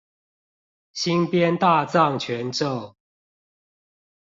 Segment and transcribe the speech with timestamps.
[0.93, 2.95] 新編大藏全咒